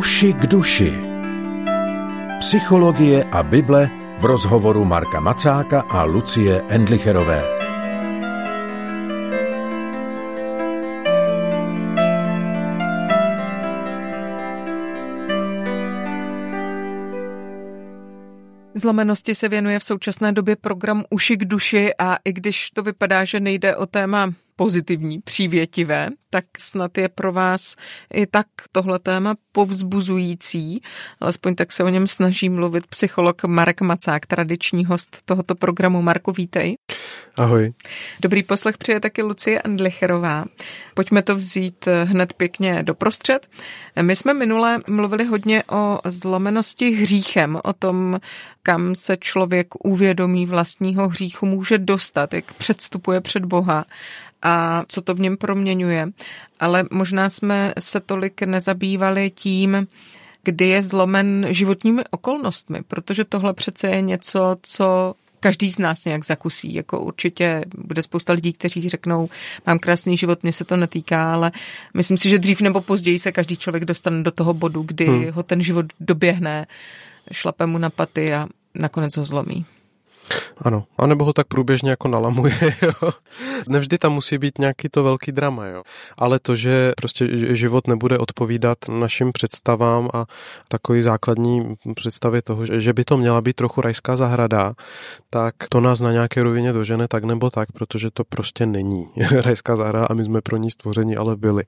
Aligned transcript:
Uši 0.00 0.32
k 0.32 0.46
duši. 0.46 0.92
Psychologie 2.38 3.24
a 3.24 3.42
Bible 3.42 3.90
v 4.20 4.24
rozhovoru 4.24 4.84
Marka 4.84 5.20
Macáka 5.20 5.80
a 5.80 6.04
Lucie 6.04 6.62
Endlicherové. 6.68 7.44
Zlomenosti 18.74 19.34
se 19.34 19.48
věnuje 19.48 19.78
v 19.78 19.84
současné 19.84 20.32
době 20.32 20.56
program 20.56 21.04
Uši 21.10 21.36
k 21.36 21.44
duši 21.44 21.90
a 21.98 22.16
i 22.24 22.32
když 22.32 22.70
to 22.70 22.82
vypadá, 22.82 23.24
že 23.24 23.40
nejde 23.40 23.76
o 23.76 23.86
téma 23.86 24.32
pozitivní, 24.60 25.20
přívětivé, 25.20 26.08
tak 26.30 26.44
snad 26.58 26.98
je 26.98 27.08
pro 27.08 27.32
vás 27.32 27.76
i 28.14 28.26
tak 28.26 28.46
tohle 28.72 28.98
téma 28.98 29.34
povzbuzující. 29.52 30.82
Alespoň 31.20 31.54
tak 31.54 31.72
se 31.72 31.84
o 31.84 31.88
něm 31.88 32.06
snaží 32.06 32.48
mluvit 32.48 32.86
psycholog 32.86 33.44
Marek 33.44 33.80
Macák, 33.80 34.26
tradiční 34.26 34.84
host 34.84 35.22
tohoto 35.24 35.54
programu. 35.54 36.02
Marku, 36.02 36.32
vítej. 36.32 36.76
Ahoj. 37.36 37.72
Dobrý 38.22 38.42
poslech 38.42 38.78
přeje 38.78 39.00
taky 39.00 39.22
Lucie 39.22 39.62
Andlicherová. 39.62 40.44
Pojďme 40.94 41.22
to 41.22 41.36
vzít 41.36 41.88
hned 42.04 42.32
pěkně 42.32 42.82
doprostřed. 42.82 43.48
My 44.02 44.16
jsme 44.16 44.34
minule 44.34 44.78
mluvili 44.86 45.24
hodně 45.24 45.62
o 45.70 45.98
zlomenosti 46.04 46.90
hříchem, 46.90 47.58
o 47.64 47.72
tom, 47.72 48.20
kam 48.62 48.94
se 48.94 49.16
člověk 49.16 49.68
uvědomí 49.84 50.46
vlastního 50.46 51.08
hříchu 51.08 51.46
může 51.46 51.78
dostat, 51.78 52.34
jak 52.34 52.52
předstupuje 52.54 53.20
před 53.20 53.44
Boha 53.44 53.84
a 54.42 54.84
co 54.88 55.02
to 55.02 55.14
v 55.14 55.20
něm 55.20 55.36
proměňuje. 55.36 56.08
Ale 56.60 56.84
možná 56.90 57.30
jsme 57.30 57.74
se 57.78 58.00
tolik 58.00 58.42
nezabývali 58.42 59.30
tím, 59.30 59.86
kdy 60.42 60.68
je 60.68 60.82
zlomen 60.82 61.46
životními 61.50 62.02
okolnostmi, 62.10 62.82
protože 62.88 63.24
tohle 63.24 63.54
přece 63.54 63.88
je 63.88 64.00
něco, 64.00 64.56
co 64.62 65.14
každý 65.40 65.72
z 65.72 65.78
nás 65.78 66.04
nějak 66.04 66.24
zakusí. 66.24 66.74
Jako 66.74 67.00
určitě 67.00 67.64
bude 67.78 68.02
spousta 68.02 68.32
lidí, 68.32 68.52
kteří 68.52 68.88
řeknou, 68.88 69.28
mám 69.66 69.78
krásný 69.78 70.16
život, 70.16 70.42
mě 70.42 70.52
se 70.52 70.64
to 70.64 70.76
netýká, 70.76 71.32
ale 71.32 71.52
myslím 71.94 72.18
si, 72.18 72.28
že 72.28 72.38
dřív 72.38 72.60
nebo 72.60 72.80
později 72.80 73.18
se 73.18 73.32
každý 73.32 73.56
člověk 73.56 73.84
dostane 73.84 74.22
do 74.22 74.30
toho 74.30 74.54
bodu, 74.54 74.82
kdy 74.82 75.06
hmm. 75.06 75.30
ho 75.30 75.42
ten 75.42 75.62
život 75.62 75.86
doběhne, 76.00 76.66
šlape 77.32 77.66
mu 77.66 77.78
na 77.78 77.90
paty 77.90 78.34
a 78.34 78.48
nakonec 78.74 79.16
ho 79.16 79.24
zlomí. 79.24 79.66
Ano, 80.62 80.84
anebo 80.98 81.24
ho 81.24 81.32
tak 81.32 81.46
průběžně 81.46 81.90
jako 81.90 82.08
nalamuje, 82.08 82.54
jo. 82.82 83.10
Nevždy 83.68 83.98
tam 83.98 84.12
musí 84.12 84.38
být 84.38 84.58
nějaký 84.58 84.88
to 84.88 85.02
velký 85.02 85.32
drama, 85.32 85.66
jo. 85.66 85.82
Ale 86.18 86.38
to, 86.38 86.56
že 86.56 86.92
prostě 86.96 87.28
život 87.56 87.86
nebude 87.86 88.18
odpovídat 88.18 88.78
našim 88.88 89.32
představám 89.32 90.08
a 90.14 90.26
takový 90.68 91.02
základní 91.02 91.74
představě 91.94 92.42
toho, 92.42 92.66
že 92.66 92.92
by 92.92 93.04
to 93.04 93.16
měla 93.16 93.40
být 93.40 93.56
trochu 93.56 93.80
rajská 93.80 94.16
zahrada, 94.16 94.74
tak 95.30 95.54
to 95.68 95.80
nás 95.80 96.00
na 96.00 96.12
nějaké 96.12 96.42
rovině 96.42 96.72
dožene 96.72 97.08
tak 97.08 97.24
nebo 97.24 97.50
tak, 97.50 97.72
protože 97.72 98.10
to 98.10 98.24
prostě 98.24 98.66
není 98.66 99.08
rajská 99.44 99.76
zahrada 99.76 100.06
a 100.06 100.14
my 100.14 100.24
jsme 100.24 100.40
pro 100.40 100.56
ní 100.56 100.70
stvoření 100.70 101.16
ale 101.16 101.36
byli. 101.36 101.64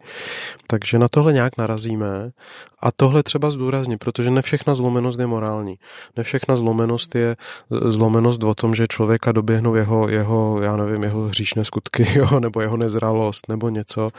Takže 0.67 0.99
na 0.99 1.09
tohle 1.09 1.33
nějak 1.33 1.57
narazíme 1.57 2.31
a 2.83 2.93
tohle 2.93 3.23
třeba 3.23 3.51
zdůraznit, 3.51 3.99
protože 3.99 4.31
ne 4.31 4.43
všechna 4.43 4.75
zlomenost 4.75 5.19
je 5.19 5.27
morální. 5.27 5.79
Ne 6.17 6.23
všechna 6.23 6.57
zlomenost 6.57 7.15
je 7.15 7.37
zlomenost 7.71 8.41
o 8.53 8.55
tom, 8.55 8.75
že 8.75 8.87
člověka 8.87 9.33
doběhnou 9.33 9.75
jeho, 9.75 10.09
jeho, 10.09 10.61
já 10.63 10.77
nevím, 10.77 11.05
jeho 11.05 11.23
hříšné 11.29 11.65
skutky, 11.65 12.07
jo, 12.19 12.41
nebo 12.41 12.61
jeho 12.61 12.77
nezralost, 12.77 13.49
nebo 13.49 13.69
něco. 13.69 14.11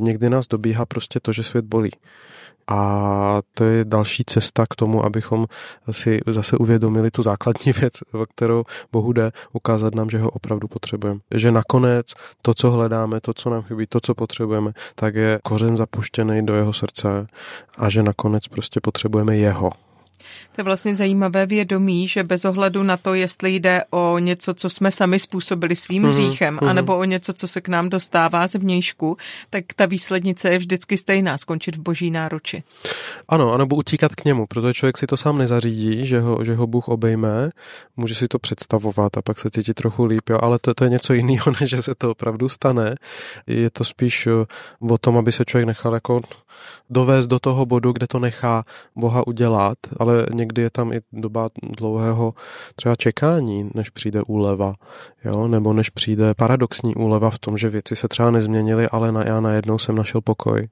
Někdy 0.00 0.30
nás 0.30 0.46
dobíhá 0.46 0.86
prostě 0.86 1.20
to, 1.20 1.32
že 1.32 1.42
svět 1.42 1.64
bolí. 1.64 1.90
A 2.68 3.42
to 3.54 3.64
je 3.64 3.84
další 3.84 4.24
cesta 4.26 4.64
k 4.70 4.76
tomu, 4.76 5.04
abychom 5.04 5.46
si 5.90 6.20
zase 6.26 6.56
uvědomili 6.56 7.10
tu 7.10 7.22
základní 7.22 7.72
věc, 7.80 7.94
o 8.12 8.26
kterou 8.26 8.64
Bohu 8.92 9.12
jde, 9.12 9.30
ukázat 9.52 9.94
nám, 9.94 10.10
že 10.10 10.18
ho 10.18 10.30
opravdu 10.30 10.68
potřebujeme. 10.68 11.20
Že 11.34 11.52
nakonec 11.52 12.06
to, 12.42 12.54
co 12.54 12.70
hledáme, 12.70 13.20
to, 13.20 13.34
co 13.34 13.50
nám 13.50 13.62
chybí, 13.62 13.86
to, 13.86 14.00
co 14.00 14.14
potřebujeme, 14.14 14.72
tak 14.94 15.14
je 15.14 15.38
kořen 15.42 15.76
zapuštěný 15.76 16.46
do 16.46 16.54
jeho 16.54 16.72
srdce 16.72 17.26
a 17.78 17.90
že 17.90 18.02
nakonec 18.02 18.48
prostě 18.48 18.80
potřebujeme 18.80 19.36
jeho. 19.36 19.70
To 20.52 20.60
je 20.60 20.64
vlastně 20.64 20.96
zajímavé 20.96 21.46
vědomí, 21.46 22.08
že 22.08 22.22
bez 22.24 22.44
ohledu 22.44 22.82
na 22.82 22.96
to, 22.96 23.14
jestli 23.14 23.54
jde 23.54 23.82
o 23.90 24.18
něco, 24.18 24.54
co 24.54 24.70
jsme 24.70 24.90
sami 24.90 25.18
způsobili 25.18 25.76
svým 25.76 26.02
mm-hmm. 26.02 26.10
hříchem, 26.10 26.56
mm-hmm. 26.56 26.68
anebo 26.68 26.98
o 26.98 27.04
něco, 27.04 27.32
co 27.32 27.48
se 27.48 27.60
k 27.60 27.68
nám 27.68 27.88
dostává 27.88 28.48
z 28.48 28.54
vnějšku, 28.54 29.16
tak 29.50 29.64
ta 29.76 29.86
výslednice 29.86 30.50
je 30.50 30.58
vždycky 30.58 30.96
stejná, 30.96 31.38
skončit 31.38 31.76
v 31.76 31.80
boží 31.80 32.10
náruči. 32.10 32.62
Ano, 33.28 33.52
anebo 33.52 33.76
utíkat 33.76 34.14
k 34.14 34.24
němu, 34.24 34.46
protože 34.46 34.74
člověk 34.74 34.98
si 34.98 35.06
to 35.06 35.16
sám 35.16 35.38
nezařídí, 35.38 36.06
že 36.06 36.20
ho, 36.20 36.44
že 36.44 36.54
ho 36.54 36.66
Bůh 36.66 36.88
obejme, 36.88 37.50
může 37.96 38.14
si 38.14 38.28
to 38.28 38.38
představovat 38.38 39.16
a 39.16 39.22
pak 39.22 39.40
se 39.40 39.50
cítit 39.50 39.74
trochu 39.74 40.04
líp, 40.04 40.28
jo, 40.30 40.38
ale 40.42 40.58
to, 40.58 40.74
to 40.74 40.84
je 40.84 40.90
něco 40.90 41.12
jiného, 41.20 41.52
než 41.60 41.70
že 41.70 41.82
se 41.82 41.94
to 41.94 42.10
opravdu 42.10 42.48
stane. 42.48 42.94
Je 43.46 43.70
to 43.70 43.84
spíš 43.84 44.26
eh, 44.26 44.46
o 44.90 44.98
tom, 44.98 45.16
aby 45.16 45.32
se 45.32 45.44
člověk 45.44 45.66
nechal 45.66 45.94
jako 45.94 46.20
dovést 46.90 47.28
do 47.28 47.38
toho 47.38 47.66
bodu, 47.66 47.92
kde 47.92 48.06
to 48.06 48.18
nechá 48.18 48.64
Boha 48.96 49.26
udělat, 49.26 49.78
ale 49.98 50.19
někdy 50.32 50.62
je 50.62 50.70
tam 50.70 50.92
i 50.92 51.00
doba 51.12 51.48
dlouhého 51.62 52.34
třeba 52.76 52.96
čekání, 52.96 53.70
než 53.74 53.90
přijde 53.90 54.22
úleva, 54.22 54.74
jo? 55.24 55.48
nebo 55.48 55.72
než 55.72 55.90
přijde 55.90 56.34
paradoxní 56.34 56.94
úleva 56.94 57.30
v 57.30 57.38
tom, 57.38 57.58
že 57.58 57.68
věci 57.68 57.96
se 57.96 58.08
třeba 58.08 58.30
nezměnily, 58.30 58.88
ale 58.88 59.12
na, 59.12 59.24
já 59.26 59.40
najednou 59.40 59.78
jsem 59.78 59.94
našel 59.94 60.20
pokoj. 60.20 60.68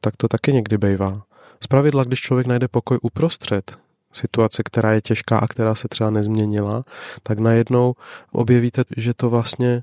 Tak 0.00 0.16
to 0.16 0.28
taky 0.28 0.52
někdy 0.52 0.78
bývá. 0.78 1.22
Zpravidla, 1.60 2.04
když 2.04 2.20
člověk 2.20 2.46
najde 2.46 2.68
pokoj 2.68 2.98
uprostřed 3.02 3.78
situace, 4.12 4.62
která 4.62 4.92
je 4.92 5.00
těžká 5.00 5.38
a 5.38 5.46
která 5.46 5.74
se 5.74 5.88
třeba 5.88 6.10
nezměnila, 6.10 6.84
tak 7.22 7.38
najednou 7.38 7.94
objevíte, 8.32 8.84
že 8.96 9.14
to 9.14 9.30
vlastně 9.30 9.82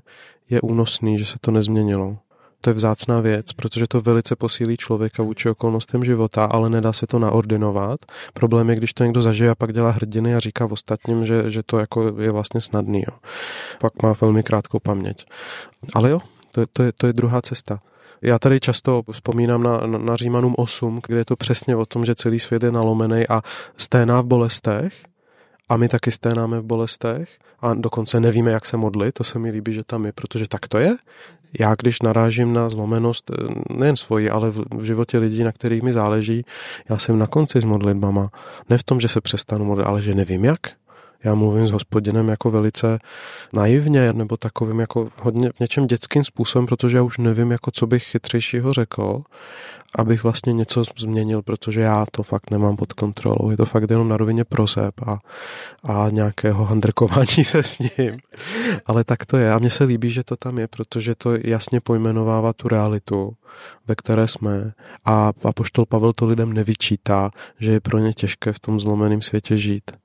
je 0.50 0.60
únosný, 0.60 1.18
že 1.18 1.24
se 1.24 1.36
to 1.40 1.50
nezměnilo 1.50 2.18
to 2.64 2.70
je 2.70 2.74
vzácná 2.74 3.20
věc, 3.20 3.52
protože 3.52 3.86
to 3.86 4.00
velice 4.00 4.36
posílí 4.36 4.76
člověka 4.76 5.22
vůči 5.22 5.50
okolnostem 5.50 6.04
života, 6.04 6.44
ale 6.44 6.70
nedá 6.70 6.92
se 6.92 7.06
to 7.06 7.18
naordinovat. 7.18 8.00
Problém 8.34 8.70
je, 8.70 8.76
když 8.76 8.94
to 8.94 9.04
někdo 9.04 9.22
zažije 9.22 9.50
a 9.50 9.54
pak 9.54 9.72
dělá 9.72 9.90
hrdiny 9.90 10.34
a 10.34 10.40
říká 10.40 10.64
ostatním, 10.70 11.26
že, 11.26 11.50
že 11.50 11.62
to 11.62 11.78
jako 11.78 12.20
je 12.20 12.30
vlastně 12.30 12.60
snadný. 12.60 13.00
Jo. 13.00 13.18
Pak 13.80 14.02
má 14.02 14.14
velmi 14.20 14.42
krátkou 14.42 14.78
paměť. 14.78 15.26
Ale 15.94 16.10
jo, 16.10 16.20
to, 16.50 16.60
je, 16.60 16.66
to, 16.72 16.82
je, 16.82 16.92
to 16.92 17.06
je 17.06 17.12
druhá 17.12 17.42
cesta. 17.42 17.80
Já 18.22 18.38
tady 18.38 18.60
často 18.60 19.02
vzpomínám 19.12 19.62
na, 19.62 19.80
na, 19.86 19.98
na 19.98 20.16
Římanům 20.16 20.54
8, 20.58 21.00
kde 21.06 21.16
je 21.16 21.24
to 21.24 21.36
přesně 21.36 21.76
o 21.76 21.86
tom, 21.86 22.04
že 22.04 22.14
celý 22.14 22.38
svět 22.38 22.62
je 22.62 22.72
nalomený 22.72 23.28
a 23.28 23.42
sténá 23.76 24.20
v 24.20 24.26
bolestech, 24.26 24.94
a 25.74 25.76
my 25.76 25.88
taky 25.88 26.10
sténáme 26.12 26.60
v 26.60 26.64
bolestech 26.64 27.28
a 27.60 27.74
dokonce 27.74 28.20
nevíme, 28.20 28.50
jak 28.50 28.66
se 28.66 28.76
modlit, 28.76 29.14
to 29.14 29.24
se 29.24 29.38
mi 29.38 29.50
líbí, 29.50 29.72
že 29.72 29.84
tam 29.84 30.06
je, 30.06 30.12
protože 30.12 30.48
tak 30.48 30.68
to 30.68 30.78
je 30.78 30.96
já, 31.58 31.74
když 31.74 32.02
narážím 32.02 32.52
na 32.52 32.68
zlomenost, 32.68 33.30
eh, 33.30 33.34
nejen 33.70 33.96
svoji, 33.96 34.30
ale 34.30 34.50
v, 34.50 34.64
v 34.76 34.82
životě 34.82 35.18
lidí, 35.18 35.44
na 35.44 35.52
kterých 35.52 35.82
mi 35.82 35.92
záleží, 35.92 36.44
já 36.88 36.98
jsem 36.98 37.18
na 37.18 37.26
konci 37.26 37.60
s 37.60 37.64
modlitbama. 37.64 38.30
Ne 38.70 38.78
v 38.78 38.82
tom, 38.82 39.00
že 39.00 39.08
se 39.08 39.20
přestanu 39.20 39.64
modlit, 39.64 39.86
ale 39.86 40.02
že 40.02 40.14
nevím 40.14 40.44
jak. 40.44 40.60
Já 41.24 41.34
mluvím 41.34 41.66
s 41.66 41.70
hospodinem 41.70 42.28
jako 42.28 42.50
velice 42.50 42.98
naivně, 43.52 44.12
nebo 44.12 44.36
takovým 44.36 44.80
jako 44.80 45.08
hodně 45.22 45.50
v 45.56 45.60
něčem 45.60 45.86
dětským 45.86 46.24
způsobem, 46.24 46.66
protože 46.66 46.96
já 46.96 47.02
už 47.02 47.18
nevím, 47.18 47.50
jako 47.50 47.70
co 47.70 47.86
bych 47.86 48.04
chytřejšího 48.04 48.72
řekl, 48.72 49.22
abych 49.98 50.22
vlastně 50.22 50.52
něco 50.52 50.82
změnil, 50.98 51.42
protože 51.42 51.80
já 51.80 52.04
to 52.10 52.22
fakt 52.22 52.50
nemám 52.50 52.76
pod 52.76 52.92
kontrolou. 52.92 53.50
Je 53.50 53.56
to 53.56 53.64
fakt 53.64 53.90
jenom 53.90 54.08
na 54.08 54.16
rovině 54.16 54.44
prozeb 54.44 54.94
a, 55.06 55.18
a 55.84 56.08
nějakého 56.10 56.64
handrkování 56.64 57.44
se 57.44 57.62
s 57.62 57.78
ním. 57.78 58.18
Ale 58.86 59.04
tak 59.04 59.26
to 59.26 59.36
je. 59.36 59.52
A 59.52 59.58
mně 59.58 59.70
se 59.70 59.84
líbí, 59.84 60.10
že 60.10 60.24
to 60.24 60.36
tam 60.36 60.58
je, 60.58 60.68
protože 60.68 61.14
to 61.14 61.30
jasně 61.44 61.80
pojmenovává 61.80 62.52
tu 62.52 62.68
realitu, 62.68 63.36
ve 63.86 63.94
které 63.94 64.28
jsme. 64.28 64.72
A, 65.04 65.32
a 65.44 65.52
poštol 65.52 65.86
Pavel 65.86 66.12
to 66.12 66.26
lidem 66.26 66.52
nevyčítá, 66.52 67.30
že 67.58 67.72
je 67.72 67.80
pro 67.80 67.98
ně 67.98 68.12
těžké 68.12 68.52
v 68.52 68.58
tom 68.58 68.80
zlomeném 68.80 69.22
světě 69.22 69.56
žít. 69.56 70.03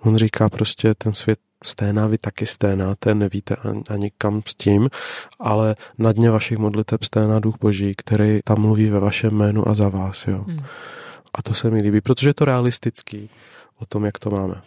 On 0.00 0.16
říká 0.16 0.48
prostě, 0.48 0.94
ten 0.94 1.14
svět 1.14 1.38
sténá, 1.64 2.06
vy 2.06 2.18
taky 2.18 2.46
sténáte, 2.46 3.14
nevíte 3.14 3.56
ani, 3.56 3.82
ani 3.88 4.12
kam 4.18 4.42
s 4.46 4.54
tím, 4.54 4.88
ale 5.40 5.76
na 5.98 6.12
dně 6.12 6.30
vašich 6.30 6.58
modliteb 6.58 7.02
sténá 7.02 7.40
duch 7.40 7.54
boží, 7.60 7.94
který 7.96 8.40
tam 8.44 8.60
mluví 8.60 8.86
ve 8.86 9.00
vašem 9.00 9.34
jménu 9.34 9.68
a 9.68 9.74
za 9.74 9.88
vás. 9.88 10.26
Jo. 10.26 10.44
Hmm. 10.48 10.64
A 11.34 11.42
to 11.42 11.54
se 11.54 11.70
mi 11.70 11.82
líbí, 11.82 12.00
protože 12.00 12.30
je 12.30 12.34
to 12.34 12.44
realistický 12.44 13.30
o 13.78 13.86
tom, 13.86 14.04
jak 14.04 14.18
to 14.18 14.30
máme. 14.30 14.62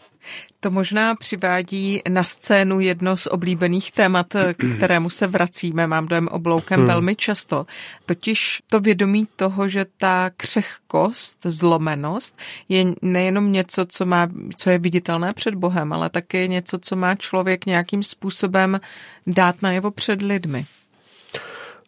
To 0.60 0.72
možná 0.72 1.16
přivádí 1.16 2.02
na 2.10 2.24
scénu 2.24 2.80
jedno 2.80 3.18
z 3.18 3.28
oblíbených 3.28 3.92
témat, 3.92 4.28
k 4.54 4.75
kterému 4.75 5.10
se 5.10 5.28
vracíme, 5.28 5.88
mám 5.88 6.08
dojem 6.08 6.28
obloukem 6.28 6.80
hmm. 6.80 6.88
velmi 6.88 7.16
často. 7.16 7.66
Totiž 8.06 8.62
to 8.72 8.80
vědomí 8.80 9.28
toho, 9.36 9.68
že 9.68 9.86
ta 9.98 10.30
křehkost, 10.38 11.38
zlomenost 11.44 12.38
je 12.69 12.86
nejenom 13.02 13.52
něco, 13.52 13.86
co, 13.86 14.06
má, 14.06 14.28
co 14.56 14.69
je 14.69 14.78
viditelné 14.78 15.31
před 15.36 15.56
Bohem, 15.56 15.94
ale 15.94 16.10
také 16.10 16.48
něco, 16.48 16.80
co 16.80 16.96
má 16.96 17.16
člověk 17.16 17.66
nějakým 17.66 18.04
způsobem 18.04 18.80
dát 19.28 19.62
najevo 19.62 19.92
před 19.92 20.22
lidmi. 20.22 20.66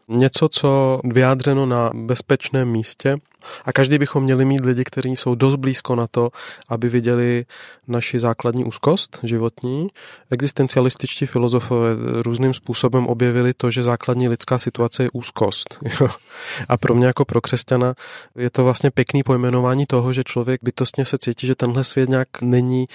Něco, 0.07 0.49
co 0.49 1.01
vyjádřeno 1.03 1.65
na 1.65 1.91
bezpečném 1.93 2.71
místě, 2.71 3.17
A 3.65 3.73
každý 3.73 3.97
bychom 3.97 4.23
měli 4.23 4.45
mít 4.45 4.65
lidi, 4.65 4.83
kteří 4.83 5.15
jsou 5.15 5.35
dost 5.35 5.55
blízko 5.55 5.95
na 5.95 6.07
to, 6.07 6.29
aby 6.69 6.89
viděli 6.89 7.45
naši 7.87 8.19
základní 8.19 8.65
úzkost 8.65 9.19
životní. 9.23 9.87
Existencialističtí 10.31 11.25
filozofové 11.25 11.95
různým 12.21 12.53
způsobem 12.53 13.07
objevili 13.07 13.53
to, 13.53 13.71
že 13.71 13.83
základní 13.83 14.27
lidská 14.29 14.57
situace 14.57 15.03
je 15.03 15.09
úzkost. 15.13 15.77
A 16.69 16.77
pro 16.77 16.95
mě 16.95 17.05
jako 17.07 17.25
pro 17.25 17.41
křesťana 17.41 17.93
je 18.37 18.49
to 18.49 18.63
vlastně 18.63 18.91
pěkný 18.91 19.23
pojmenování 19.23 19.85
toho, 19.85 20.13
že 20.13 20.23
člověk 20.23 20.61
bytostně 20.63 21.05
se 21.05 21.17
cítí, 21.17 21.47
že 21.47 21.55
tenhle 21.55 21.83
svět 21.83 22.09
nějak 22.09 22.27
není 22.41 22.87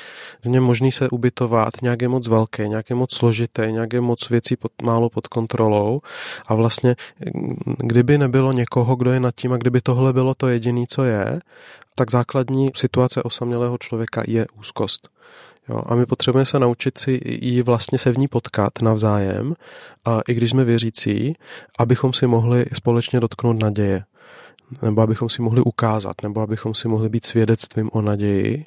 v 0.43 0.49
něm 0.49 0.65
možný 0.65 0.93
se 0.93 1.09
ubytovat, 1.09 1.83
nějak 1.83 2.03
je 2.03 2.09
moc 2.09 2.29
velký, 2.29 2.69
nějak 2.69 2.91
je 2.91 2.97
moc 2.97 3.15
složitý, 3.15 3.63
nějak 3.71 3.93
je 3.93 4.01
moc 4.01 4.29
věcí 4.29 4.57
pod, 4.57 4.73
málo 4.83 5.11
pod 5.11 5.27
kontrolou. 5.27 6.01
A 6.47 6.55
vlastně, 6.55 6.97
kdyby 7.79 8.19
nebylo 8.19 8.53
někoho, 8.53 8.97
kdo 8.97 9.13
je 9.13 9.21
nad 9.21 9.35
tím 9.35 9.53
a 9.53 9.57
kdyby 9.57 9.81
tohle 9.81 10.13
bylo 10.13 10.35
to 10.39 10.49
jediné, 10.49 10.85
co 10.89 11.05
je, 11.05 11.41
tak 11.95 12.11
základní 12.11 12.69
situace 12.75 13.23
osamělého 13.23 13.79
člověka 13.79 14.23
je 14.27 14.47
úzkost. 14.59 15.09
Jo, 15.69 15.83
a 15.87 15.95
my 15.95 16.07
potřebujeme 16.07 16.47
se 16.47 16.59
naučit 16.59 16.99
si 16.99 17.21
ji 17.25 17.63
vlastně 17.63 17.99
se 17.99 18.13
v 18.13 18.19
ní 18.19 18.29
potkat 18.29 18.73
navzájem, 18.83 19.55
a 20.05 20.21
i 20.29 20.35
když 20.35 20.51
jsme 20.51 20.65
věřící, 20.65 21.37
abychom 21.79 22.13
si 22.13 22.27
mohli 22.27 22.67
společně 22.73 23.21
dotknout 23.21 23.63
naděje 23.63 24.05
nebo 24.83 25.03
abychom 25.03 25.29
si 25.29 25.43
mohli 25.43 25.61
ukázat, 25.61 26.23
nebo 26.23 26.41
abychom 26.41 26.75
si 26.75 26.89
mohli 26.89 27.09
být 27.09 27.27
svědectvím 27.27 27.91
o 27.93 28.03
naději 28.03 28.67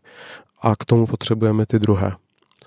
a 0.62 0.76
k 0.76 0.86
tomu 0.86 1.08
potřebujeme 1.08 1.66
ty 1.66 1.80
druhé. 1.80 2.12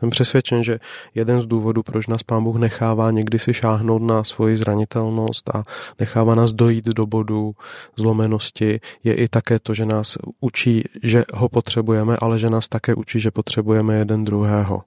Jsem 0.05 0.11
přesvědčen, 0.11 0.63
že 0.63 0.79
jeden 1.15 1.41
z 1.41 1.47
důvodů, 1.47 1.83
proč 1.83 2.07
nás 2.07 2.23
Pán 2.23 2.45
Bůh 2.45 2.57
nechává 2.57 3.11
někdy 3.11 3.39
si 3.39 3.55
šáhnout 3.55 4.03
na 4.03 4.25
svoji 4.25 4.57
zranitelnost 4.57 5.51
a 5.57 5.65
nechává 6.01 6.35
nás 6.35 6.53
dojít 6.53 6.85
do 6.85 7.07
bodu 7.07 7.53
zlomenosti, 7.97 8.81
je 9.05 9.15
i 9.15 9.29
také 9.29 9.59
to, 9.59 9.75
že 9.75 9.87
nás 9.87 10.19
učí, 10.41 10.85
že 11.03 11.25
ho 11.35 11.49
potřebujeme, 11.49 12.17
ale 12.21 12.39
že 12.39 12.51
nás 12.51 12.69
také 12.69 12.95
učí, 12.95 13.21
že 13.21 13.31
potřebujeme 13.31 13.95
jeden 13.95 14.25
druhého. 14.25 14.83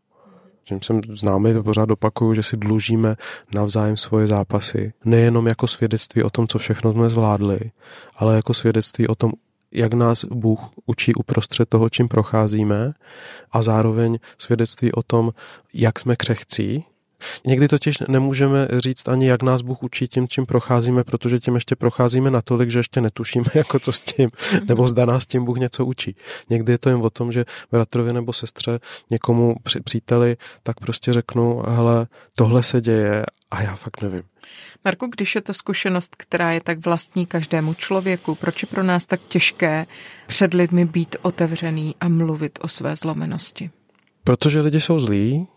Tím 0.64 0.82
jsem 0.82 1.02
známý, 1.10 1.54
to 1.54 1.64
pořád 1.64 1.92
opakuju, 1.92 2.34
že 2.34 2.44
si 2.44 2.58
dlužíme 2.58 3.16
navzájem 3.56 3.98
svoje 3.98 4.28
zápasy. 4.28 4.94
Nejenom 5.06 5.48
jako 5.48 5.68
svědectví 5.68 6.24
o 6.24 6.30
tom, 6.30 6.48
co 6.48 6.58
všechno 6.58 6.94
jsme 6.94 7.10
zvládli, 7.10 7.60
ale 8.18 8.36
jako 8.36 8.54
svědectví 8.54 9.08
o 9.08 9.16
tom, 9.16 9.32
jak 9.72 9.94
nás 9.94 10.26
Bůh 10.26 10.60
učí 10.86 11.14
uprostřed 11.14 11.70
toho, 11.70 11.90
čím 11.90 12.08
procházíme 12.08 12.94
a 13.52 13.62
zároveň 13.62 14.18
svědectví 14.38 14.92
o 14.92 15.04
tom, 15.04 15.32
jak 15.74 16.00
jsme 16.00 16.16
křehcí. 16.16 16.86
Někdy 17.46 17.68
totiž 17.68 17.98
nemůžeme 18.08 18.68
říct 18.78 19.08
ani, 19.08 19.28
jak 19.28 19.44
nás 19.44 19.62
Bůh 19.62 19.84
učí 19.84 20.08
tím, 20.08 20.28
čím 20.28 20.46
procházíme, 20.46 21.04
protože 21.04 21.40
tím 21.40 21.56
ještě 21.56 21.76
procházíme 21.76 22.32
natolik, 22.32 22.70
že 22.70 22.80
ještě 22.80 23.02
netušíme, 23.02 23.46
jako 23.54 23.80
co 23.80 23.92
s 23.92 24.04
tím, 24.04 24.30
nebo 24.68 24.88
zda 24.88 25.06
nás 25.06 25.28
tím 25.28 25.46
Bůh 25.46 25.58
něco 25.58 25.86
učí. 25.86 26.16
Někdy 26.50 26.72
je 26.72 26.78
to 26.78 26.90
jen 26.90 27.00
o 27.04 27.10
tom, 27.10 27.32
že 27.32 27.46
bratrovi 27.72 28.14
nebo 28.14 28.34
sestře, 28.34 28.80
někomu 29.10 29.56
příteli, 29.84 30.38
tak 30.64 30.80
prostě 30.80 31.14
řeknu, 31.14 31.64
hele, 31.68 32.08
tohle 32.36 32.64
se 32.64 32.82
děje 32.82 33.26
a 33.52 33.62
já 33.62 33.76
fakt 33.76 34.02
nevím. 34.02 34.24
Marku, 34.86 35.08
když 35.08 35.36
je 35.36 35.42
to 35.42 35.54
zkušenost, 35.54 36.16
která 36.18 36.52
je 36.52 36.62
tak 36.62 36.86
vlastní 36.86 37.26
každému 37.26 37.74
člověku, 37.74 38.36
proč 38.36 38.62
je 38.62 38.68
pro 38.68 38.84
nás 38.84 39.06
tak 39.06 39.20
těžké 39.22 39.86
před 40.28 40.54
lidmi 40.54 40.86
být 40.86 41.16
otevřený 41.22 41.96
a 42.02 42.08
mluvit 42.08 42.60
o 42.62 42.68
své 42.68 42.96
zlomenosti? 42.96 43.70
Protože 44.24 44.60
lidi 44.60 44.82
jsou 44.82 45.00
zlí, 45.00 45.48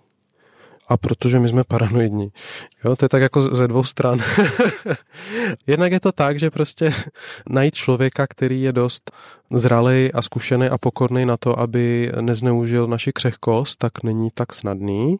a 0.90 0.96
protože 0.96 1.38
my 1.38 1.48
jsme 1.48 1.64
paranoidní. 1.64 2.32
Jo, 2.84 2.96
to 2.96 3.04
je 3.04 3.08
tak 3.08 3.22
jako 3.22 3.42
ze 3.42 3.68
dvou 3.68 3.84
stran. 3.84 4.18
Jednak 5.66 5.92
je 5.92 6.00
to 6.00 6.12
tak, 6.12 6.38
že 6.38 6.50
prostě 6.50 6.92
najít 7.48 7.74
člověka, 7.74 8.26
který 8.26 8.62
je 8.62 8.72
dost 8.72 9.10
zralý 9.50 10.12
a 10.12 10.22
zkušený 10.22 10.66
a 10.66 10.78
pokorný 10.78 11.26
na 11.26 11.36
to, 11.36 11.58
aby 11.58 12.12
nezneužil 12.20 12.86
naši 12.86 13.12
křehkost, 13.12 13.78
tak 13.78 14.02
není 14.02 14.30
tak 14.34 14.52
snadný. 14.52 15.16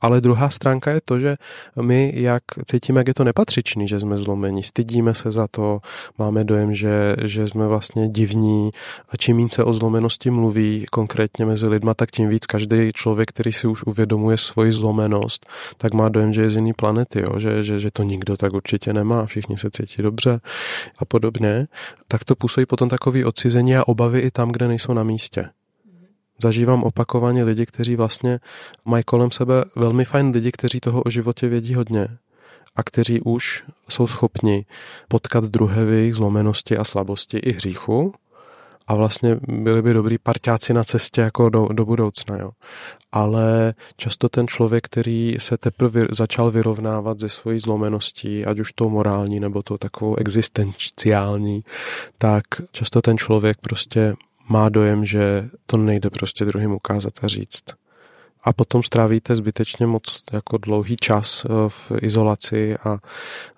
Ale 0.00 0.20
druhá 0.20 0.50
stránka 0.50 0.90
je 0.90 1.00
to, 1.04 1.18
že 1.18 1.36
my 1.82 2.12
jak 2.14 2.42
cítíme, 2.66 3.00
jak 3.00 3.08
je 3.08 3.14
to 3.14 3.24
nepatřičný, 3.24 3.88
že 3.88 4.00
jsme 4.00 4.18
zlomení, 4.18 4.62
stydíme 4.62 5.14
se 5.14 5.30
za 5.30 5.46
to, 5.50 5.80
máme 6.18 6.44
dojem, 6.44 6.74
že, 6.74 7.16
že 7.24 7.46
jsme 7.46 7.66
vlastně 7.66 8.08
divní 8.08 8.70
a 9.08 9.16
čím 9.16 9.36
víc 9.36 9.52
se 9.52 9.64
o 9.64 9.72
zlomenosti 9.72 10.30
mluví 10.30 10.86
konkrétně 10.90 11.46
mezi 11.46 11.68
lidma, 11.68 11.94
tak 11.94 12.10
tím 12.10 12.28
víc 12.28 12.46
každý 12.46 12.92
člověk, 12.92 13.28
který 13.28 13.52
si 13.52 13.66
už 13.66 13.82
uvědomuje 13.82 14.36
svoji 14.36 14.72
zlomenost, 14.72 15.46
tak 15.76 15.94
má 15.94 16.08
dojem, 16.08 16.32
že 16.32 16.42
je 16.42 16.50
z 16.50 16.56
jiný 16.56 16.72
planety, 16.72 17.20
jo? 17.20 17.38
Že, 17.38 17.64
že, 17.64 17.80
že 17.80 17.90
to 17.90 18.02
nikdo 18.02 18.36
tak 18.36 18.52
určitě 18.52 18.92
nemá, 18.92 19.26
všichni 19.26 19.58
se 19.58 19.70
cítí 19.70 20.02
dobře 20.02 20.40
a 20.98 21.04
podobně, 21.04 21.66
tak 22.08 22.24
to 22.24 22.36
působí 22.36 22.66
potom 22.66 22.88
takový 22.88 23.24
odcizení 23.24 23.76
a 23.76 23.88
obavy 23.88 24.20
i 24.20 24.30
tam, 24.30 24.52
kde 24.52 24.68
nejsou 24.68 24.92
na 24.92 25.02
místě. 25.02 25.48
Zažívám 26.44 26.82
opakovaně 26.82 27.44
lidi, 27.44 27.66
kteří 27.66 27.96
vlastně 27.96 28.40
mají 28.84 29.04
kolem 29.04 29.30
sebe 29.30 29.64
velmi 29.76 30.04
fajn 30.04 30.30
lidi, 30.30 30.52
kteří 30.52 30.80
toho 30.80 31.02
o 31.02 31.10
životě 31.10 31.48
vědí 31.48 31.74
hodně 31.74 32.08
a 32.76 32.82
kteří 32.82 33.20
už 33.20 33.64
jsou 33.88 34.06
schopni 34.06 34.66
potkat 35.08 35.44
druhé 35.44 35.84
v 35.84 35.88
jejich 35.88 36.14
zlomenosti 36.14 36.76
a 36.76 36.84
slabosti 36.84 37.38
i 37.38 37.52
hříchu 37.52 38.14
a 38.86 38.94
vlastně 38.94 39.36
byli 39.48 39.82
by 39.82 39.92
dobrý 39.92 40.18
parťáci 40.18 40.74
na 40.74 40.84
cestě 40.84 41.20
jako 41.20 41.48
do, 41.48 41.68
do 41.72 41.84
budoucna. 41.84 42.36
Jo. 42.36 42.50
Ale 43.12 43.74
často 43.96 44.28
ten 44.28 44.48
člověk, 44.48 44.84
který 44.84 45.36
se 45.38 45.56
teprve 45.56 46.02
začal 46.10 46.50
vyrovnávat 46.50 47.20
ze 47.20 47.28
svojí 47.28 47.58
zlomeností, 47.58 48.44
ať 48.44 48.58
už 48.58 48.72
to 48.72 48.88
morální 48.88 49.40
nebo 49.40 49.62
to 49.62 49.78
takovou 49.78 50.16
existenciální, 50.16 51.64
tak 52.18 52.44
často 52.72 53.02
ten 53.02 53.18
člověk 53.18 53.58
prostě 53.60 54.14
má 54.48 54.68
dojem, 54.68 55.04
že 55.04 55.48
to 55.66 55.76
nejde 55.76 56.10
prostě 56.10 56.44
druhým 56.44 56.72
ukázat 56.72 57.12
a 57.22 57.28
říct. 57.28 57.64
A 58.44 58.52
potom 58.52 58.82
strávíte 58.82 59.34
zbytečně 59.34 59.86
moc 59.86 60.20
jako 60.32 60.58
dlouhý 60.58 60.96
čas 60.96 61.44
eh, 61.44 61.48
v 61.68 61.92
izolaci 62.02 62.76
a 62.76 62.98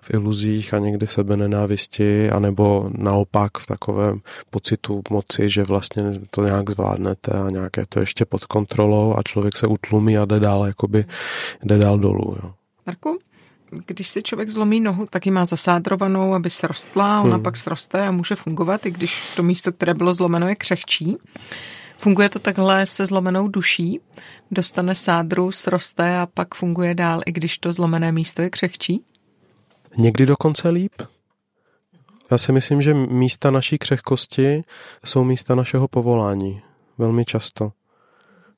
v 0.01 0.13
iluzích 0.13 0.73
a 0.73 0.79
někdy 0.79 1.05
v 1.05 1.11
sebe 1.11 1.37
nenávisti, 1.37 2.29
anebo 2.29 2.89
naopak 2.97 3.57
v 3.57 3.65
takovém 3.65 4.21
pocitu 4.49 5.01
moci, 5.09 5.49
že 5.49 5.63
vlastně 5.63 6.03
to 6.31 6.45
nějak 6.45 6.69
zvládnete 6.69 7.31
a 7.31 7.47
nějaké 7.51 7.85
to 7.89 7.99
ještě 7.99 8.25
pod 8.25 8.45
kontrolou 8.45 9.15
a 9.17 9.23
člověk 9.23 9.57
se 9.57 9.67
utlumí 9.67 10.17
a 10.17 10.25
jde 10.25 10.39
dál, 10.39 10.65
jakoby 10.65 11.05
jde 11.63 11.77
dál 11.77 11.99
dolů. 11.99 12.37
Jo. 12.43 12.53
Marku, 12.85 13.19
když 13.85 14.09
si 14.09 14.23
člověk 14.23 14.49
zlomí 14.49 14.79
nohu, 14.79 15.05
tak 15.09 15.25
ji 15.25 15.31
má 15.31 15.45
zasádrovanou, 15.45 16.33
aby 16.33 16.49
se 16.49 16.67
rostla, 16.67 17.21
ona 17.21 17.35
hmm. 17.35 17.43
pak 17.43 17.57
sroste 17.57 18.07
a 18.07 18.11
může 18.11 18.35
fungovat, 18.35 18.85
i 18.85 18.91
když 18.91 19.35
to 19.35 19.43
místo, 19.43 19.71
které 19.71 19.93
bylo 19.93 20.13
zlomeno, 20.13 20.47
je 20.47 20.55
křehčí. 20.55 21.17
Funguje 21.97 22.29
to 22.29 22.39
takhle 22.39 22.85
se 22.85 23.05
zlomenou 23.05 23.47
duší, 23.47 23.99
dostane 24.51 24.95
sádru, 24.95 25.51
sroste 25.51 26.17
a 26.17 26.27
pak 26.33 26.55
funguje 26.55 26.95
dál, 26.95 27.21
i 27.25 27.31
když 27.31 27.57
to 27.57 27.73
zlomené 27.73 28.11
místo 28.11 28.41
je 28.41 28.49
křehčí? 28.49 29.03
Někdy 29.97 30.25
dokonce 30.25 30.69
líp. 30.69 30.93
Já 32.31 32.37
si 32.37 32.51
myslím, 32.51 32.81
že 32.81 32.93
místa 32.93 33.51
naší 33.51 33.77
křehkosti 33.77 34.63
jsou 35.05 35.23
místa 35.23 35.55
našeho 35.55 35.87
povolání. 35.87 36.61
Velmi 36.97 37.25
často 37.25 37.71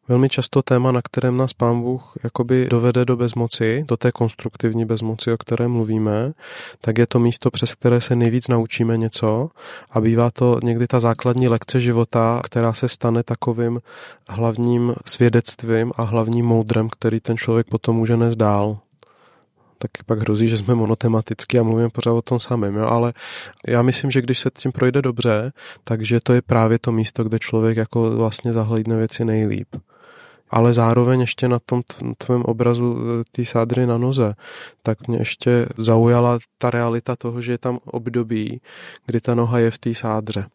velmi 0.10 0.30
často 0.30 0.62
téma, 0.62 0.92
na 0.92 1.02
kterém 1.02 1.38
nás 1.38 1.54
pán 1.54 1.82
Bůh 1.82 2.14
jakoby 2.24 2.68
dovede 2.70 3.06
do 3.06 3.18
bezmoci, 3.18 3.86
do 3.88 3.98
té 3.98 4.12
konstruktivní 4.12 4.86
bezmoci, 4.86 5.32
o 5.32 5.38
které 5.38 5.68
mluvíme, 5.68 6.32
tak 6.82 6.98
je 6.98 7.08
to 7.08 7.20
místo, 7.20 7.52
přes 7.52 7.76
které 7.76 8.02
se 8.02 8.16
nejvíc 8.16 8.48
naučíme 8.48 8.98
něco 8.98 9.50
a 9.92 10.02
bývá 10.02 10.32
to 10.32 10.60
někdy 10.64 10.88
ta 10.88 11.00
základní 11.00 11.48
lekce 11.48 11.80
života, 11.80 12.42
která 12.44 12.74
se 12.74 12.90
stane 12.90 13.24
takovým 13.24 13.80
hlavním 14.30 14.96
svědectvím 15.06 15.92
a 15.98 16.04
hlavním 16.04 16.46
moudrem, 16.46 16.90
který 16.90 17.20
ten 17.20 17.38
člověk 17.38 17.68
potom 17.68 17.96
může 17.96 18.18
nést 18.18 18.36
dál 18.36 18.78
tak 19.82 19.92
pak 20.06 20.20
hrozí, 20.20 20.48
že 20.48 20.58
jsme 20.58 20.76
monotematický 20.76 21.60
a 21.60 21.64
mluvíme 21.64 21.90
pořád 21.90 22.14
o 22.14 22.22
tom 22.22 22.40
samém. 22.40 22.76
Jo? 22.76 22.86
Ale 22.86 23.14
já 23.68 23.82
myslím, 23.82 24.12
že 24.12 24.22
když 24.22 24.40
se 24.40 24.50
tím 24.58 24.72
projde 24.72 25.02
dobře, 25.02 25.52
takže 25.84 26.20
to 26.24 26.34
je 26.34 26.42
právě 26.42 26.80
to 26.80 26.92
místo, 26.92 27.24
kde 27.24 27.40
člověk 27.40 27.78
jako 27.78 28.12
vlastně 28.12 28.54
zahlídne 28.54 28.98
věci 28.98 29.26
nejlíp 29.26 29.68
ale 30.50 30.74
zároveň 30.74 31.20
ještě 31.22 31.48
na 31.48 31.60
tom 31.60 31.82
tvém 32.18 32.42
obrazu 32.42 32.98
e, 32.98 33.24
té 33.32 33.46
sádry 33.46 33.86
na 33.86 33.98
noze, 33.98 34.34
tak 34.84 35.08
mě 35.08 35.18
ještě 35.18 35.66
zaujala 35.78 36.40
ta 36.58 36.70
realita 36.70 37.16
toho, 37.16 37.42
že 37.42 37.52
je 37.52 37.58
tam 37.58 37.80
období, 37.86 38.62
kdy 39.06 39.22
ta 39.22 39.36
noha 39.36 39.60
je 39.60 39.72
v 39.72 39.78
té 39.78 39.96
sádře 39.96 40.46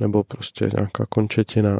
nebo 0.00 0.24
prostě 0.24 0.70
nějaká 0.76 1.06
končetina. 1.08 1.78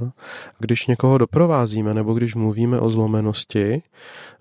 Když 0.58 0.86
někoho 0.86 1.18
doprovázíme 1.18 1.94
nebo 1.94 2.14
když 2.14 2.34
mluvíme 2.34 2.80
o 2.80 2.90
zlomenosti, 2.90 3.82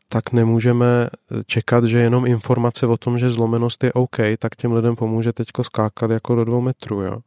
tak 0.09 0.31
nemůžeme 0.31 1.09
čekat, 1.45 1.83
že 1.83 1.99
jenom 1.99 2.25
informace 2.25 2.87
o 2.87 2.97
tom, 2.97 3.17
že 3.17 3.29
zlomenost 3.29 3.83
je 3.83 3.93
OK, 3.93 4.17
tak 4.39 4.55
těm 4.55 4.73
lidem 4.73 4.95
pomůže 4.95 5.33
teďko 5.33 5.63
skákat 5.63 6.11
jako 6.11 6.35
do 6.35 6.45
dvou 6.45 6.61
metrů. 6.61 7.01
Jo? 7.01 7.17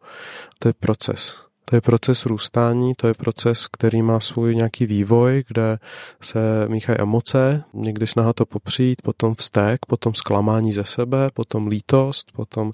To 0.59 0.69
je 0.69 0.73
proces. 0.73 1.45
To 1.65 1.77
je 1.77 1.81
proces 1.81 2.27
růstání, 2.27 2.95
to 2.95 3.07
je 3.07 3.15
proces, 3.15 3.67
který 3.67 4.03
má 4.03 4.21
svůj 4.21 4.55
nějaký 4.55 4.87
vývoj, 4.87 5.45
kde 5.49 5.79
se 6.21 6.39
míchají 6.69 6.99
emoce, 6.99 7.65
někdy 7.75 8.07
snaha 8.07 8.33
to 8.33 8.47
popřít, 8.47 9.03
potom 9.03 9.35
vztek, 9.35 9.87
potom 9.87 10.15
zklamání 10.15 10.73
ze 10.73 10.85
sebe, 10.85 11.29
potom 11.35 11.67
lítost, 11.67 12.33
potom 12.33 12.71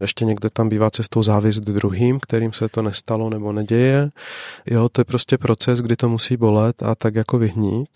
ještě 0.00 0.24
někde 0.24 0.50
tam 0.50 0.68
bývá 0.68 0.90
cestou 0.90 1.22
závist 1.22 1.60
druhým, 1.60 2.20
kterým 2.20 2.52
se 2.52 2.68
to 2.68 2.82
nestalo 2.82 3.30
nebo 3.30 3.52
neděje. 3.52 4.10
Jo, 4.66 4.88
to 4.88 5.00
je 5.00 5.04
prostě 5.04 5.38
proces, 5.38 5.80
kdy 5.80 5.96
to 5.96 6.08
musí 6.08 6.36
bolet 6.36 6.82
a 6.82 6.94
tak 6.94 7.14
jako 7.14 7.38
vyhnít 7.38 7.88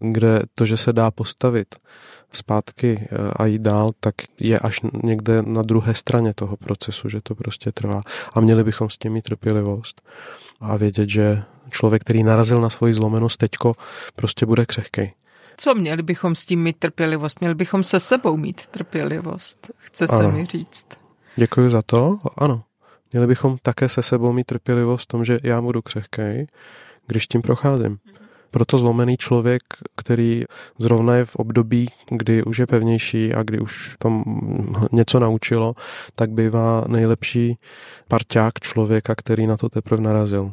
kde 0.00 0.42
to, 0.54 0.64
že 0.64 0.76
se 0.76 0.92
dá 0.92 1.10
postavit 1.10 1.74
zpátky 2.32 2.98
eh, 3.00 3.16
a 3.36 3.46
jít 3.46 3.62
dál, 3.62 3.90
tak 4.00 4.14
je 4.40 4.58
až 4.58 4.80
někde 5.02 5.42
na 5.42 5.62
druhé 5.62 5.94
straně 5.94 6.34
toho 6.34 6.56
procesu, 6.56 7.08
že 7.08 7.20
to 7.20 7.34
prostě 7.34 7.72
trvá. 7.72 8.00
A 8.32 8.40
měli 8.40 8.64
bychom 8.64 8.90
s 8.90 8.98
tím 8.98 9.12
mít 9.12 9.22
trpělivost 9.22 10.02
a 10.60 10.76
vědět, 10.76 11.08
že 11.08 11.42
člověk, 11.70 12.02
který 12.02 12.22
narazil 12.22 12.60
na 12.60 12.70
svoji 12.70 12.92
zlomenost 12.92 13.38
teďko, 13.38 13.74
prostě 14.16 14.46
bude 14.46 14.66
křehkej. 14.66 15.12
Co 15.56 15.74
měli 15.74 16.02
bychom 16.02 16.34
s 16.34 16.46
tím 16.46 16.62
mít 16.62 16.76
trpělivost? 16.78 17.40
Měli 17.40 17.54
bychom 17.54 17.84
se 17.84 18.00
sebou 18.00 18.36
mít 18.36 18.66
trpělivost, 18.66 19.70
chce 19.78 20.06
ano. 20.06 20.18
se 20.18 20.36
mi 20.36 20.44
říct. 20.44 20.86
Děkuji 21.36 21.70
za 21.70 21.82
to, 21.86 22.18
ano. 22.36 22.62
Měli 23.12 23.26
bychom 23.26 23.56
také 23.62 23.88
se 23.88 24.02
sebou 24.02 24.32
mít 24.32 24.44
trpělivost 24.44 25.02
v 25.02 25.06
tom, 25.06 25.24
že 25.24 25.38
já 25.42 25.60
budu 25.60 25.82
křehkej, 25.82 26.46
když 27.06 27.26
tím 27.26 27.42
procházím. 27.42 27.98
Proto 28.56 28.78
zlomený 28.78 29.16
člověk, 29.16 29.62
který 29.96 30.44
zrovna 30.78 31.14
je 31.14 31.24
v 31.24 31.36
období, 31.36 31.88
kdy 32.10 32.44
už 32.44 32.58
je 32.58 32.66
pevnější 32.66 33.34
a 33.34 33.42
kdy 33.42 33.60
už 33.60 33.96
tam 33.98 34.24
něco 34.92 35.20
naučilo, 35.20 35.74
tak 36.14 36.30
bývá 36.30 36.84
nejlepší 36.88 37.58
parťák 38.08 38.60
člověka, 38.60 39.14
který 39.14 39.46
na 39.46 39.56
to 39.56 39.68
teprve 39.68 40.02
narazil. 40.02 40.52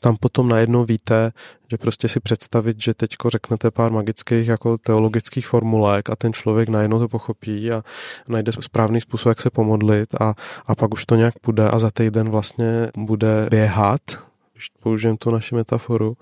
Tam 0.00 0.16
potom 0.16 0.48
najednou 0.48 0.84
víte, 0.84 1.32
že 1.70 1.78
prostě 1.78 2.08
si 2.08 2.20
představit, 2.20 2.80
že 2.80 2.94
teďko 2.94 3.30
řeknete 3.30 3.70
pár 3.70 3.92
magických 3.92 4.48
jako 4.48 4.78
teologických 4.78 5.46
formulek 5.46 6.10
a 6.10 6.16
ten 6.16 6.32
člověk 6.32 6.68
najednou 6.68 6.98
to 6.98 7.08
pochopí 7.08 7.72
a 7.72 7.82
najde 8.28 8.52
správný 8.60 9.00
způsob, 9.00 9.30
jak 9.30 9.40
se 9.40 9.50
pomodlit 9.50 10.14
a, 10.20 10.34
a 10.66 10.74
pak 10.74 10.92
už 10.92 11.06
to 11.06 11.14
nějak 11.14 11.38
půjde 11.38 11.68
a 11.68 11.78
za 11.78 11.90
týden 11.90 12.30
vlastně 12.30 12.90
bude 12.96 13.46
běhat, 13.50 14.00
když 14.52 14.68
použijem 14.82 15.16
tu 15.16 15.30
naši 15.30 15.54
metaforu, 15.54 16.16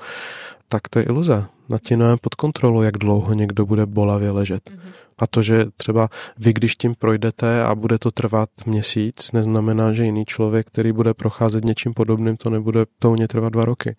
tak 0.75 0.91
to 0.91 0.99
je 0.99 1.07
iluze. 1.07 1.39
Nad 1.69 1.83
tím 1.83 2.05
pod 2.21 2.35
kontrolou, 2.35 2.83
jak 2.83 2.99
dlouho 2.99 3.35
někdo 3.35 3.67
bude 3.67 3.87
bolavě 3.87 4.31
ležet. 4.31 4.71
Mm-hmm. 4.71 4.91
A 5.19 5.27
to, 5.27 5.43
že 5.43 5.65
třeba 5.77 6.09
vy, 6.39 6.53
když 6.53 6.77
tím 6.77 6.95
projdete 6.95 7.63
a 7.65 7.75
bude 7.75 7.99
to 7.99 8.11
trvat 8.11 8.49
měsíc, 8.67 9.33
neznamená, 9.33 9.93
že 9.93 10.05
jiný 10.05 10.25
člověk, 10.25 10.67
který 10.67 10.93
bude 10.93 11.15
procházet 11.15 11.65
něčím 11.65 11.95
podobným, 11.95 12.37
to 12.37 12.51
nebude 12.51 12.85
to 12.99 13.11
u 13.11 13.15
ně 13.15 13.29
trvat 13.29 13.53
dva 13.53 13.65
roky. 13.65 13.97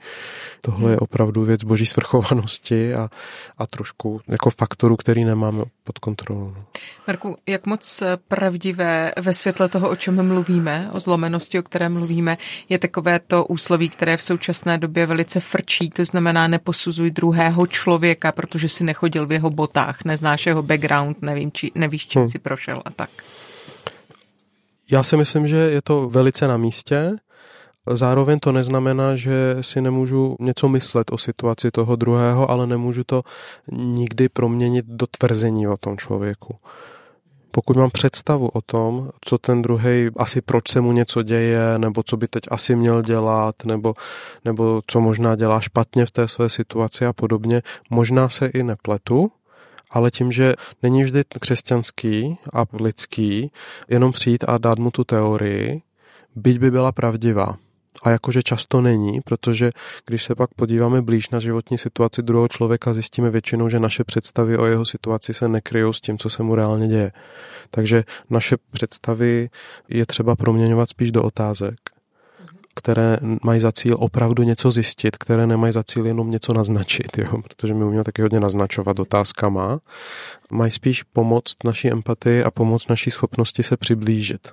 Tohle 0.61 0.91
je 0.91 0.99
opravdu 0.99 1.45
věc 1.45 1.63
boží 1.63 1.85
svrchovanosti 1.85 2.93
a, 2.93 3.09
a 3.57 3.67
trošku 3.67 4.21
jako 4.27 4.49
faktoru, 4.49 4.95
který 4.95 5.25
nemáme 5.25 5.63
pod 5.83 5.99
kontrolou. 5.99 6.53
No. 6.55 6.65
Marku, 7.07 7.37
jak 7.47 7.67
moc 7.67 8.03
pravdivé 8.27 9.11
ve 9.21 9.33
světle 9.33 9.69
toho, 9.69 9.89
o 9.89 9.95
čem 9.95 10.27
mluvíme, 10.27 10.89
o 10.91 10.99
zlomenosti, 10.99 11.59
o 11.59 11.63
které 11.63 11.89
mluvíme, 11.89 12.37
je 12.69 12.79
takové 12.79 13.19
to 13.19 13.45
úsloví, 13.45 13.89
které 13.89 14.17
v 14.17 14.21
současné 14.21 14.77
době 14.77 15.05
velice 15.05 15.39
frčí, 15.39 15.89
to 15.89 16.05
znamená 16.05 16.47
neposuzuj 16.47 17.11
druhého 17.11 17.54
člověka, 17.63 18.31
protože 18.31 18.69
si 18.69 18.83
nechodil 18.83 19.25
v 19.27 19.31
jeho 19.31 19.49
botách, 19.49 20.03
neznáš 20.05 20.45
jeho 20.45 20.63
background, 20.63 21.05
background, 21.05 21.21
nevím, 21.21 21.51
či, 21.51 21.71
nevíš, 21.75 22.07
čím 22.07 22.21
hmm. 22.21 22.29
si 22.29 22.39
prošel 22.39 22.81
a 22.85 22.91
tak. 22.91 23.09
Já 24.91 25.03
si 25.03 25.17
myslím, 25.17 25.47
že 25.47 25.57
je 25.57 25.81
to 25.81 26.09
velice 26.09 26.47
na 26.47 26.57
místě. 26.57 27.15
Zároveň 27.93 28.39
to 28.39 28.51
neznamená, 28.51 29.15
že 29.15 29.57
si 29.61 29.81
nemůžu 29.81 30.35
něco 30.39 30.69
myslet 30.69 31.11
o 31.11 31.17
situaci 31.17 31.71
toho 31.71 31.95
druhého, 31.95 32.49
ale 32.51 32.67
nemůžu 32.67 33.03
to 33.03 33.21
nikdy 33.71 34.29
proměnit 34.29 34.85
do 34.85 35.07
tvrzení 35.07 35.67
o 35.67 35.77
tom 35.77 35.97
člověku. 35.97 36.55
Pokud 37.55 37.77
mám 37.77 37.89
představu 37.89 38.47
o 38.47 38.61
tom, 38.61 39.09
co 39.21 39.37
ten 39.37 39.61
druhý, 39.61 40.09
asi 40.17 40.41
proč 40.41 40.67
se 40.67 40.81
mu 40.81 40.91
něco 40.91 41.23
děje, 41.23 41.59
nebo 41.77 42.03
co 42.03 42.17
by 42.17 42.27
teď 42.27 42.43
asi 42.51 42.75
měl 42.75 43.01
dělat, 43.01 43.55
nebo, 43.65 43.93
nebo 44.45 44.81
co 44.87 45.01
možná 45.01 45.35
dělá 45.35 45.59
špatně 45.59 46.05
v 46.05 46.11
té 46.11 46.27
své 46.27 46.49
situaci 46.49 47.05
a 47.05 47.13
podobně, 47.13 47.61
možná 47.89 48.29
se 48.29 48.47
i 48.47 48.63
nepletu, 48.63 49.31
ale 49.91 50.11
tím, 50.11 50.31
že 50.31 50.53
není 50.83 51.03
vždy 51.03 51.23
křesťanský 51.39 52.37
a 52.53 52.63
lidský, 52.81 53.51
jenom 53.89 54.11
přijít 54.11 54.43
a 54.47 54.57
dát 54.57 54.79
mu 54.79 54.91
tu 54.91 55.03
teorii, 55.03 55.81
byť 56.35 56.59
by 56.59 56.71
byla 56.71 56.91
pravdivá. 56.91 57.57
A 58.03 58.09
jakože 58.09 58.43
často 58.43 58.81
není, 58.81 59.21
protože 59.21 59.71
když 60.05 60.23
se 60.23 60.35
pak 60.35 60.53
podíváme 60.53 61.01
blíž 61.01 61.29
na 61.29 61.39
životní 61.39 61.77
situaci 61.77 62.21
druhého 62.21 62.47
člověka, 62.47 62.93
zjistíme 62.93 63.29
většinou, 63.29 63.69
že 63.69 63.79
naše 63.79 64.03
představy 64.03 64.57
o 64.57 64.65
jeho 64.65 64.85
situaci 64.85 65.33
se 65.33 65.47
nekryjou 65.47 65.93
s 65.93 66.01
tím, 66.01 66.17
co 66.17 66.29
se 66.29 66.43
mu 66.43 66.55
reálně 66.55 66.87
děje. 66.87 67.11
Takže 67.71 68.03
naše 68.29 68.55
představy 68.71 69.49
je 69.89 70.05
třeba 70.05 70.35
proměňovat 70.35 70.89
spíš 70.89 71.11
do 71.11 71.23
otázek 71.23 71.75
které 72.75 73.17
mají 73.43 73.59
za 73.59 73.71
cíl 73.71 73.95
opravdu 73.99 74.43
něco 74.43 74.71
zjistit, 74.71 75.17
které 75.17 75.47
nemají 75.47 75.73
za 75.73 75.83
cíl 75.83 76.05
jenom 76.05 76.29
něco 76.29 76.53
naznačit, 76.53 77.17
jo? 77.17 77.41
protože 77.41 77.73
my 77.73 77.83
umíme 77.83 78.03
taky 78.03 78.21
hodně 78.21 78.39
naznačovat 78.39 78.99
otázkama, 78.99 79.79
mají 80.51 80.71
spíš 80.71 81.03
pomoct 81.03 81.63
naší 81.63 81.91
empatii 81.91 82.43
a 82.43 82.51
pomoct 82.51 82.89
naší 82.89 83.11
schopnosti 83.11 83.63
se 83.63 83.77
přiblížit. 83.77 84.51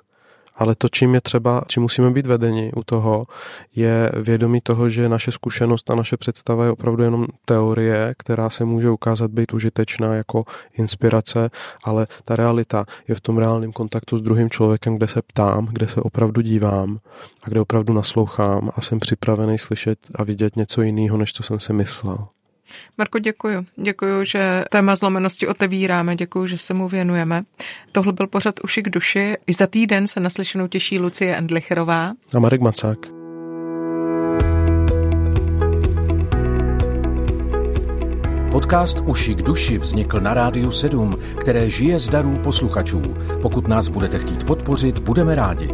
Ale 0.62 0.74
to, 0.74 0.88
čím 0.88 1.14
je 1.14 1.20
třeba, 1.20 1.62
čím 1.68 1.82
musíme 1.82 2.10
být 2.10 2.26
vedeni 2.26 2.72
u 2.76 2.84
toho, 2.84 3.26
je 3.74 4.10
vědomí 4.16 4.60
toho, 4.60 4.90
že 4.90 5.08
naše 5.08 5.32
zkušenost 5.32 5.90
a 5.90 5.94
naše 5.94 6.16
představa 6.16 6.64
je 6.64 6.70
opravdu 6.70 7.02
jenom 7.02 7.26
teorie, 7.44 8.14
která 8.18 8.50
se 8.50 8.64
může 8.64 8.90
ukázat 8.90 9.30
být 9.30 9.52
užitečná 9.52 10.14
jako 10.14 10.44
inspirace, 10.72 11.50
ale 11.84 12.06
ta 12.24 12.36
realita 12.36 12.84
je 13.08 13.14
v 13.14 13.20
tom 13.20 13.38
reálném 13.38 13.72
kontaktu 13.72 14.16
s 14.16 14.22
druhým 14.22 14.50
člověkem, 14.50 14.96
kde 14.96 15.08
se 15.08 15.22
ptám, 15.22 15.68
kde 15.72 15.88
se 15.88 16.00
opravdu 16.00 16.40
dívám 16.40 16.98
a 17.42 17.48
kde 17.48 17.60
opravdu 17.60 17.92
naslouchám 17.92 18.70
a 18.76 18.80
jsem 18.80 19.00
připravený 19.00 19.58
slyšet 19.58 19.98
a 20.14 20.24
vidět 20.24 20.56
něco 20.56 20.82
jiného, 20.82 21.16
než 21.16 21.32
co 21.32 21.42
jsem 21.42 21.60
si 21.60 21.72
myslel. 21.72 22.28
Marko, 22.98 23.18
děkuji. 23.18 23.66
Děkuji, 23.76 24.24
že 24.24 24.64
téma 24.70 24.96
zlomenosti 24.96 25.46
otevíráme, 25.46 26.16
děkuji, 26.16 26.46
že 26.46 26.58
se 26.58 26.74
mu 26.74 26.88
věnujeme. 26.88 27.42
Tohle 27.92 28.12
byl 28.12 28.26
pořad 28.26 28.54
Uši 28.64 28.82
k 28.82 28.88
duši. 28.88 29.36
I 29.46 29.52
za 29.52 29.66
týden 29.66 30.06
se 30.06 30.20
naslyšenou 30.20 30.66
těší 30.66 30.98
Lucie 30.98 31.36
Endlicherová. 31.36 32.12
A 32.34 32.38
Marek 32.38 32.60
Macák. 32.60 32.98
Podcast 38.52 39.00
Uši 39.00 39.34
k 39.34 39.42
duši 39.42 39.78
vznikl 39.78 40.20
na 40.20 40.34
Rádiu 40.34 40.72
7, 40.72 41.16
které 41.40 41.70
žije 41.70 42.00
z 42.00 42.08
darů 42.08 42.38
posluchačů. 42.38 43.02
Pokud 43.42 43.68
nás 43.68 43.88
budete 43.88 44.18
chtít 44.18 44.44
podpořit, 44.44 44.98
budeme 44.98 45.34
rádi. 45.34 45.68